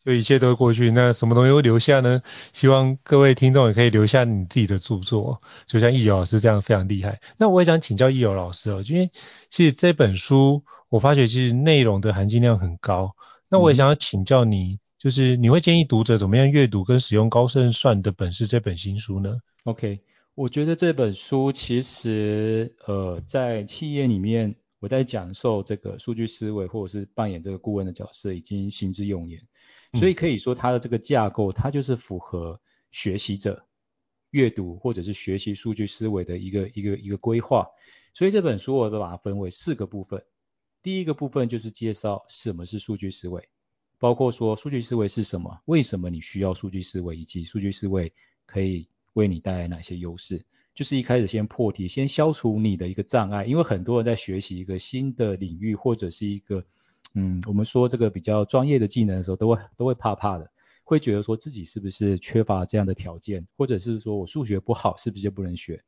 [0.03, 0.91] 就一切都会过去。
[0.91, 2.21] 那什么东西会留下呢？
[2.51, 7.21] 希望各位听众也可以留下你自己的著作，就像易友老师这样非常厉害。
[7.37, 9.09] 那我也想请教易友老师哦，因为
[9.49, 13.15] 其实这本书我发觉其实内容的含金量很高。
[13.49, 19.99] 那我也想要请教你，嗯、就是你会建议读者怎么样阅读跟使用高胜算的本事这本新书呢？OK。
[20.35, 29.47] 我觉得这本书其实，呃，在企业里面，我在讲授这个数据思维，或者是扮演这个顾问的角色，已经行之有年。
[29.93, 32.59] 所以可以说，它的这个架构，它就是符合
[32.91, 33.65] 学习者
[34.29, 37.69] 阅读或者是学习数据思维的一个一个一个规划。
[38.13, 40.25] 所以这本书我都把它分为四个部分。
[40.83, 43.47] 第一个部分就是介绍什么是数据思维，
[43.99, 48.11] 包括说数据思维是什么，为什么你需要数据思维，以及数据思维
[48.45, 48.89] 可以。
[49.15, 50.43] 为你带来哪些优势？
[50.73, 53.45] 就是一开始先破题，先消除你的一个障碍。
[53.45, 56.65] 因为很多人在学习一个新的领域或者是一个，
[57.13, 60.51] 嗯，我们说这个比较专业的技能的时候，都会都会怕怕的，
[60.83, 65.83] 会觉得说自己是不是缺乏这样的条件，或者是说我数学不好，是不是就不能学？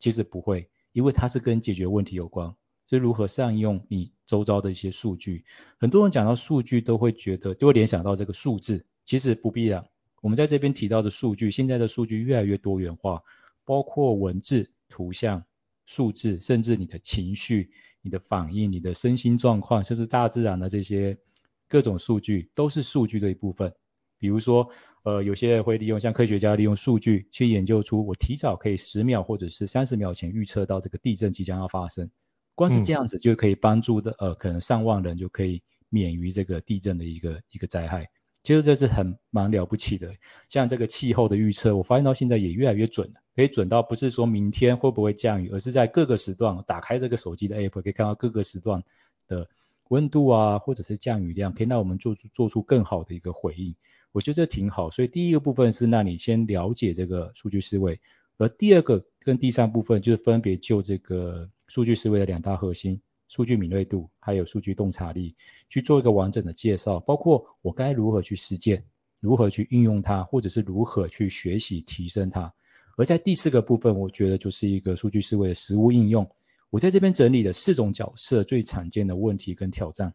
[0.00, 2.56] 其实不会，因为它是跟解决问题有关，
[2.90, 5.44] 是如何善用你周遭的一些数据。
[5.78, 9.86] 很多人讲到数据，都会觉得就会联想到这个数字，其实不必然。
[10.22, 13.22] 我们在这边提到的数据，现在的数据越来越多元化，
[13.64, 15.44] 包括文字、图像、
[15.84, 21.18] 数字，甚至你的情绪、你的反应、你的身心状况，甚至大自然的这些
[21.68, 23.74] 各种数据，都是数据的一部分。
[24.16, 24.70] 比如说，
[25.02, 32.12] 呃，有些人会利用，像科学家利用数据去研究出，我提早可以十秒或者是三十秒前预测到这个地震即将要发生，
[32.54, 38.10] 光是这样子就可以帮助的，呃，可能上万人就可以免于这个地震的一个一个灾害。
[38.42, 40.14] 其实这是很蛮了不起的，
[40.48, 48.82] 像这个气候的预测，我发现到现在也越来越准了，可以准到不是说明天会不会降雨，而是在各个时段打开这个手机的 app，可以看到各个时段
[49.28, 49.48] 的
[49.88, 53.76] 温度啊，或者是降雨量，可以让我们做出做出更好的一个回应。
[54.10, 58.00] 我觉得这挺好，所以第一个部分是让你先了解这个数据思维，
[58.38, 63.00] 而第二个跟第三部分就是分别就这个数据思维的两大核心，
[63.32, 65.36] 数据敏锐度还有数据洞察力，
[65.70, 68.84] 去做一个完整的介绍，包括我该如何去实践，
[69.20, 72.52] 如何去运用它，或者是如何去学习提升它。
[72.98, 76.30] 而在第四个部分，我觉得就是一个数据思维的实务应用。
[76.68, 80.12] 我在这边整理了四种角色最常见的问题跟挑战，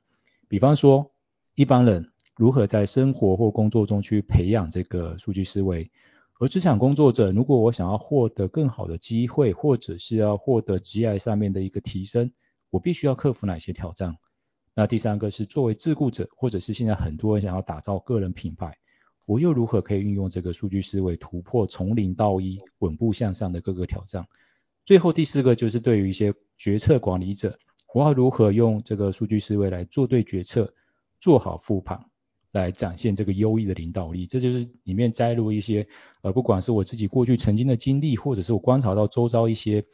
[0.47, 1.11] 比方说
[1.55, 5.89] 一般人如何在生活或工作中去培养这个数据思维，
[6.39, 12.31] 而职场工作者如果我想要获得更好的机会，或者是要获得职业上面的一个提升，
[12.69, 14.17] 我必须要克服哪些挑战？
[14.73, 18.77] 那第三个是作为自雇者，或者是现在很多人想要打造个人品牌，
[19.25, 24.27] 我又如何可以运用这个数据思维突破从零到一稳步向上的各个挑战？
[24.85, 27.57] 最后第四个就是对于一些决策管理者，
[27.93, 30.73] 我要如何用这个数据思维来做对决策，
[31.19, 32.05] 做好复盘，
[32.51, 34.27] 来展现这个优异的领导力。
[34.27, 35.87] 这就是里面摘录一些，
[36.21, 39.85] 呃，不管是我自己过去曾经的经历，或者是我观察到周遭一些，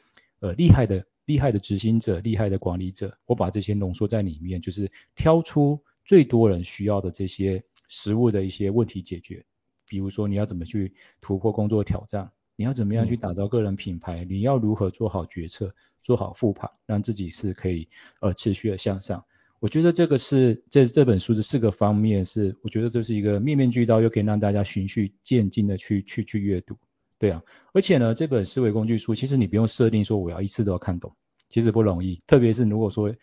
[0.42, 9.46] 呃，厉害的厉害的执行者、厉害的管理者，我把这些浓缩在里面，就是挑出最多人需要的这些实务的一些问题解决。
[9.88, 12.32] 比如说你要怎么去突破工作挑战。
[12.56, 14.26] 你要怎么样去打造个人品牌？
[14.26, 17.90] 你要如何做好决策，做好复盘，让自己是可以
[18.22, 19.26] 呃持续的向上？
[19.60, 26.78] 我觉得这个是这这本书的四个方面是，我觉得这是一个面面俱到，又可以让大家循序渐进的去去去阅读。
[27.24, 31.16] 对啊，而且呢，这本思维工具书其实你不用设定说我要一次都要看懂，
[31.48, 32.22] 其实不容易。
[32.28, 33.16] 特别是如果说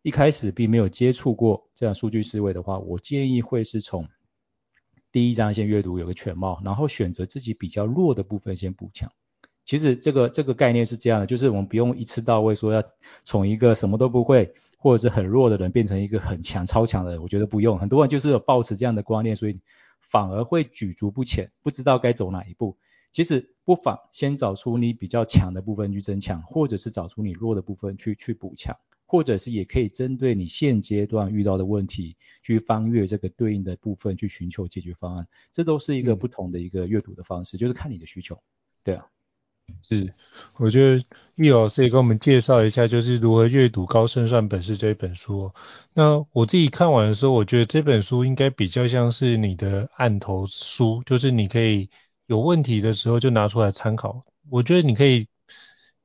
[0.00, 4.08] 一开始并没有接触过这样数据思维的话，我建议会是从。
[5.12, 9.12] 第一章先阅读有个全貌，然后选择自己比较弱的部分先补强。
[9.66, 12.82] 其实这个这个概念是这样的，就是我们不用一次到位说要
[13.24, 17.78] 从一个什么都不会或者是很弱的人变成一个很强超强的人，我觉得不用。
[17.78, 19.60] 很多人就是有抱持这样的观念，所以
[20.00, 22.78] 反而会举足不前，不知道该走哪一步。
[23.14, 28.76] 其实不妨先找出你比较强的部分去增强，或者是找出你弱的部分去去补强。
[29.06, 35.28] 或者是也可以针对你现阶段遇到的问题，去翻阅这个对应的部分，去寻求解决方案。
[35.52, 38.42] 这都是一个不同的一个阅读的方式，嗯、就是看你的需求。
[38.82, 39.06] 对啊，
[39.88, 40.14] 是，
[40.56, 41.04] 我觉得
[41.36, 45.52] 易老师也跟我们介绍一下，就是如何阅读《高胜算本事》这本书。
[45.92, 51.90] 那我自己看完的时候，我觉得这本书应该比较像是你的案头书，就是你可以
[52.26, 54.24] 有问题的时候就拿出来参考。
[54.50, 55.28] 我觉得你可以。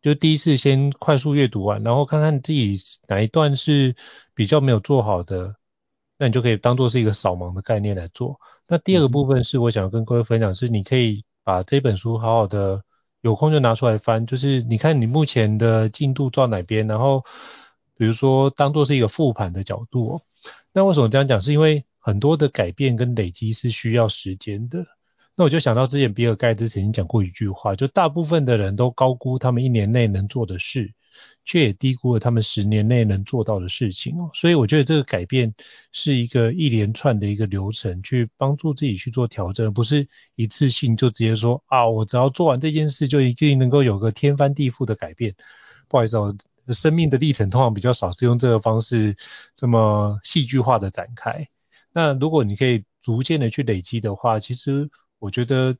[0.01, 2.79] 就第一次先快速阅读完，然后看看自己
[3.09, 3.93] 哪一段是
[4.33, 5.57] 比较没有做好的，
[6.17, 8.39] 那你就可以当做是一个扫盲的概念来做。
[8.65, 12.81] 那第二个部分是我想跟各位分享，是你可以把这本书好好的
[13.19, 17.25] 有空就拿出来翻，就是你看你目前的进度到哪边，然后
[17.97, 20.21] 比如说当做是一个复盘的角度哦。
[20.71, 21.41] 那为什么这样讲？
[21.41, 24.85] 是因为很多的改变跟累积是需要时间的。
[25.39, 30.93] 那我就想到之前比尔盖茨曾经讲过一句话，就大部分的人都高估他们一年内能做的事，
[31.45, 34.31] 却也低估了他们十年内能做到的事情哦。
[34.33, 35.53] 所以我觉得这个改变
[35.93, 45.35] 是一个一连串的一个流程，去帮助自己去做调整，不是一次性就直接说啊，我只要做完这件事就一定能够有个天翻地覆的改变。
[45.87, 46.35] 不好意思哦，
[46.73, 49.15] 生命的历程通常比较少是用这个方式
[49.55, 51.47] 这么戏剧化的展开。
[51.93, 54.89] 那如果你可以逐渐的去累积的话，其实。
[55.19, 55.77] 我觉得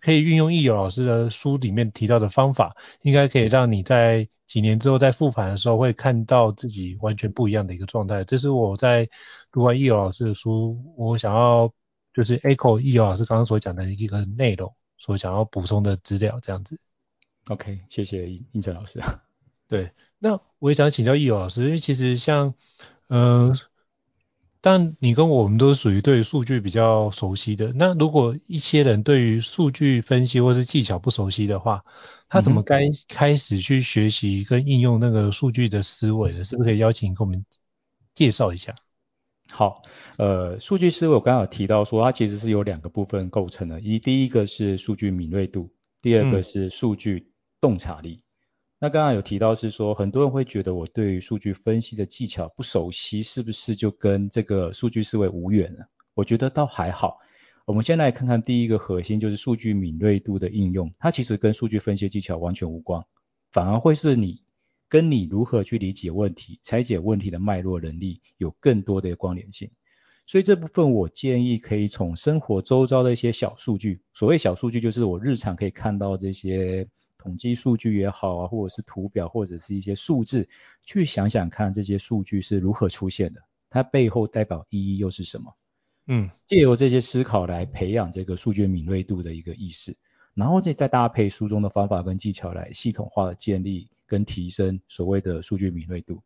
[0.00, 8.24] 可以运用易友老师的书里面提到的方法，应该可以让你在几年之后在复盘的时候会看到自己完全不一样的一个状态。
[8.24, 9.08] 这是我在
[9.50, 11.72] 读完易友老师的书，我想要
[12.14, 16.78] 就是 echo 易友老师刚刚所讲的一个内容，所想要补充的资料这样子。
[17.48, 19.00] OK，谢谢应哲老师。
[19.66, 22.54] 对，那我也想请教易友老师，因为其实像
[23.08, 23.48] 嗯。
[23.50, 23.54] 呃
[24.60, 27.72] 但你跟我们都是属于对于数据比较熟悉的。
[27.74, 31.84] 那如果一些人对于数据分析或是技巧不熟悉的话，
[32.28, 36.44] 他怎么该开始去学习跟应用那个数据的思维呢？
[36.44, 37.44] 是不是可以邀请你跟我们
[38.14, 38.74] 介绍一下？
[39.50, 39.82] 好，
[40.18, 43.80] 呃，数据思维我刚刚有提到说，它其实是由两个部分构成的。
[43.80, 45.70] 一，第一个是数据敏锐度，
[46.02, 48.20] 第二个是数据洞察力。
[48.22, 48.27] 嗯
[48.80, 55.88] 那刚刚有提到是说，很多人会觉得我对数据分析的技巧不熟悉，是不是就跟这个数据思维无缘了？
[56.14, 57.18] 我觉得倒还好。
[57.64, 63.02] 我们先来看看第一个核心，就是数据敏锐度的应用，它其实跟数据分析技巧完全无关，
[63.50, 64.44] 反而会是你
[64.88, 69.72] 跟你如何去理解问题、拆解问题的脉络能力有更多的关联性。
[70.24, 76.88] 所以这部分我建议可以从生活周遭的一些小数据，所谓小数据就是我日常可以看到这些。
[77.18, 80.48] 统计数据也好啊，或者是图表，或者是一些数字，
[80.84, 85.56] 去想想看这些数据是如何出现的，它背后代表意义又是什么？
[86.06, 89.96] 嗯，借由这些思考来培养这个数据敏锐度的一个意识，
[90.32, 96.22] 然后再再搭配书中的方法跟技巧来系统化的建立跟提升所谓的数据敏锐度。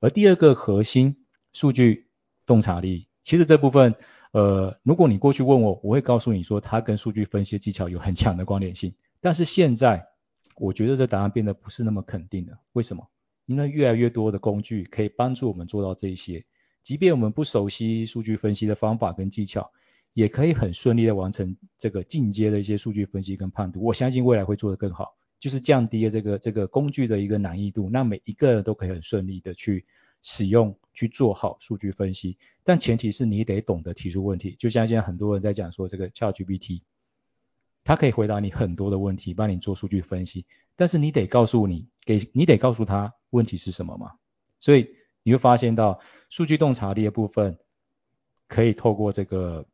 [0.00, 2.08] 而第二个核心数据
[2.46, 3.96] 洞察力，其实这部分，
[4.32, 8.94] 呃，如果你过去问我，我会告诉你说它跟数据分析技巧有很强的关联性。
[9.20, 10.06] 但是现在，
[10.60, 12.60] 我觉得这答案变得不是那么肯定了。
[12.72, 13.08] 为什么？
[13.46, 16.44] 因为越来越多的工具可以帮助我们做到这些，
[16.82, 19.72] 即便我们不熟悉数据分析的方法跟技巧，
[20.12, 23.82] 也可以很顺利的完成这个进阶的一些数据分析跟判读。
[23.82, 29.86] 我相信未来会做得更好，就是降低了这个这个工具的一个难易度，让每一个人都可以很顺利的去
[30.20, 32.36] 使用去做好数据分析。
[32.64, 36.82] 但前提是你得懂得提出问题，就像现在很多人在讲说这个 ChatGPT。
[37.88, 40.44] 他可以回答你很多的问题，帮你做数据分析，
[40.76, 44.16] 但是你得告诉你，给你得告诉他问题是什么嘛？
[44.60, 44.90] 所以
[45.22, 47.56] 你会发现到数据洞察力的部分，
[48.46, 49.64] 可以透过这个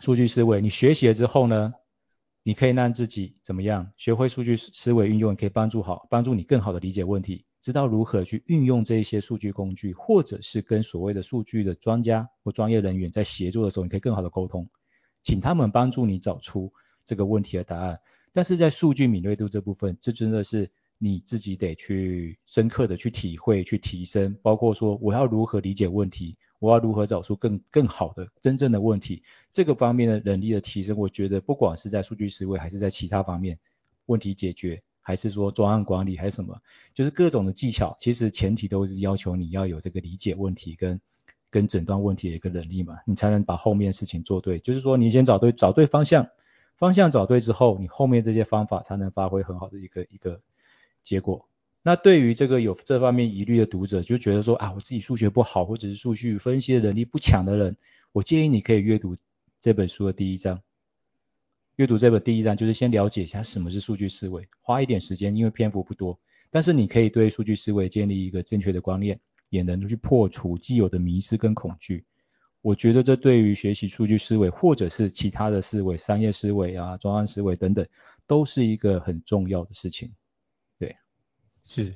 [0.00, 1.74] 数据思维，你学习了之后呢，
[2.44, 3.90] 你可以让自己怎么样？
[3.96, 14.70] 学会数据思维运用，可以帮助好，帮助你更好的理解问题，知道如何去运用这一些数据工具，或者是跟所谓的数据的专家或专业人员在协作的时候，你可以更好的沟通，
[15.24, 16.72] 请他们帮助你找出。
[17.04, 18.00] 这个问题的答案，
[18.32, 33.58] 但是在数据敏锐度这部分，这真的是你自己得去深刻的去体会、去提升，包括说我要如何理解问题，我要如何找出更更好的真正的问题，这个方面的能力的提升，我觉得不管是在数据思维，还是在其他方面，
[34.06, 36.60] 问题解决，还是说专案管理，还是什么，
[36.94, 41.00] 就是各种的技巧，其实前提都是要求你要有这个理解问题跟
[41.50, 44.58] 跟诊断问题的一个能力嘛，你才能把后面事情做对。
[44.58, 46.28] 就是说你先找对找对方向。
[46.76, 50.40] 方向找对之后，你后面这些方法才能发挥很好的一个一个
[51.02, 51.48] 结果。
[51.82, 57.76] 那对于这个有这方面疑虑的读者，就觉得说啊，我自己数学不好，或者是数据分析的能力不强的人，
[58.12, 59.16] 我建议你可以阅读
[59.60, 60.62] 这本书的第一章。
[61.76, 66.18] 阅读这本第一章，就是先了解一下什么是数据思维，花一点时间，因为篇幅不多，
[66.50, 69.20] 但是你可以对数据思维建立一个正确的观念，
[69.50, 72.04] 也能去破除既有的迷失跟恐惧。
[72.64, 77.86] 我觉得这对于学习数据思维，或者是其他的思维、商业思维啊、专案思维等等，
[78.26, 80.12] 都是一个很重要的事情。
[80.78, 80.96] 对，
[81.66, 81.94] 是，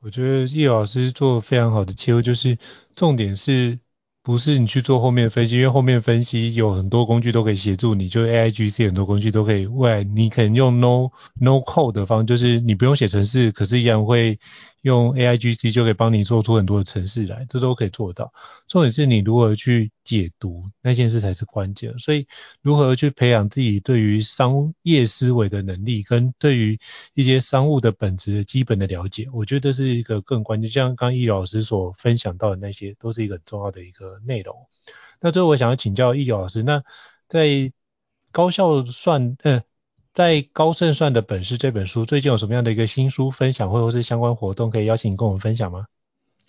[0.00, 2.58] 我觉得叶老师做非常好的切入，就是
[2.96, 3.78] 重点是。
[4.22, 9.64] 不是你去做后面分析，因为后面分析有很多工具都可以协助你，就 AIGC 很多工具都可以。
[9.64, 14.38] 未来你可能用 No No Code 的方，就是你不用写程式，可是依然会
[14.82, 18.32] 用 AIGC 就可以帮你做出很多的程式来，这都可以做到。
[18.68, 21.98] 重点是你如何去解读那件事才是关键。
[21.98, 22.26] 所以
[22.62, 26.78] 如何去培养自己对于商业思维的能力，跟对于
[27.14, 30.70] 一些商务的本质的基本的了解，我觉得这是一个更关键。
[30.70, 34.20] 像刚易老师所分享到的那些，都是一个很重要的一个。
[34.26, 34.68] 内容。
[35.18, 36.82] 那最后我想要请教易老师，那
[37.26, 37.72] 在
[38.32, 39.62] 高效算呃，
[40.12, 45.86] 在高胜算的本事这本书，最近有什么样的一个新书分享会，或是相关活动可以邀请你跟我们分享吗？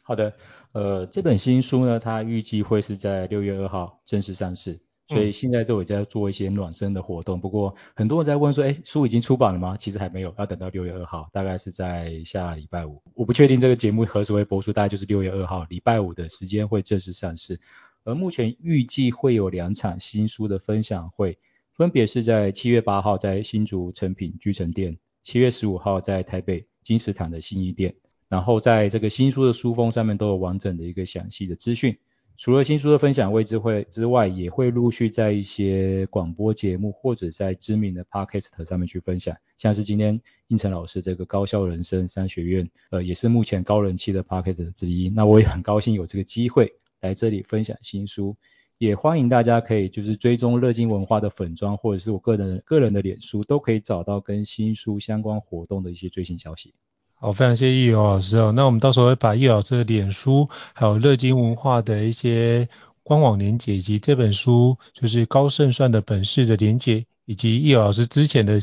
[0.03, 0.33] 好的，
[0.73, 4.79] 呃，这本新书呢，它预计会是在六月二号正式上市。
[5.07, 9.75] 所以现在都有在做一些暖身的活动，不过很多人在问说，哎，书已经出版了吗？
[9.77, 13.01] 其实还没有，要等到六月二号，大概是在下礼拜五。
[13.13, 17.59] 我不确定这个节目何时会播出，大概就是六月二号礼拜五的时间会正式上市。
[18.05, 21.39] 而目前预计会有两场新书的分享会，
[21.73, 27.95] 分别是在七月八号在新竹诚品居城店，七月十五号在台北金石堂的新一店。
[28.27, 31.97] 然后在这个新书的书封上面都有完整的一个详细的资讯。
[32.37, 45.09] 除了新书的分享位置会之外，也会陆续在一些广播节目或者在知名的 Podcast 上面去分享，像是今天胤丞老师这个高效人生商学院，呃，也是目前高人气的 Podcast 之一。
[45.09, 48.37] 那我也很高兴有这个机会来这里分享新书，
[48.81, 56.73] 也欢迎大家可以就是追踪乐金文化的粉专，或者是我个人个人的脸书，都可以找到跟新书相关活动的一些最新消息。
[57.13, 58.51] 好，非常谢谢易友老师哦。
[58.51, 62.67] 那我们到时候会把易老师的脸书，还有乐金文化的一些
[63.03, 68.59] 官网连结，以及这本书就是高胜算的本事的连结，以及易友老师之前的。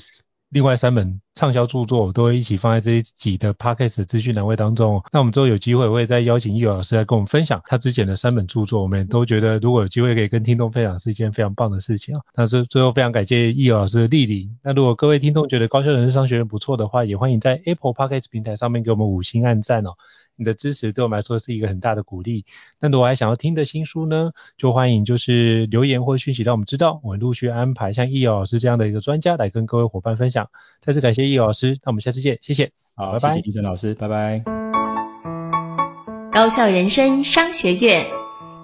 [0.50, 5.02] 另外三本畅销著作，我都会一起放在这一集的 Podcast 资讯栏位当中。
[5.12, 8.80] 那我们之后有机会，会再邀请易友老师来跟我们分享他之前的三本著作。
[8.80, 12.22] 我们都觉得，如果有机会可以跟听众分享，是一件非常棒的事情啊。
[12.34, 14.56] 那最最后非常感谢易友老师的莅临。
[14.62, 19.90] 那如果各位听众觉得高校人士商学院不错的话，也欢迎在 Apple Podcast 平台上面给我们五星按赞哦。
[20.38, 22.46] 你的支持对我们来说是一个很大的鼓励。
[22.80, 30.48] 那如果还想要听的新书呢，就欢迎就是留言或讯息让我们知道，我们陆续安排像易友老师这样的一个专家来跟各位伙伴分享。
[30.80, 32.70] 再次感谢易友老师，那我们下次见，谢谢。
[32.94, 33.28] 好，拜拜。
[33.30, 34.42] 谢谢胤丞老师，拜拜。
[36.32, 38.06] 高校人生商学院，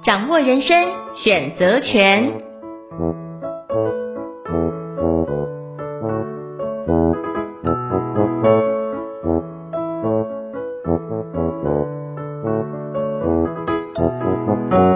[0.04, 0.76] 掌握人生
[1.16, 3.23] 选择权。
[14.46, 14.93] Thank.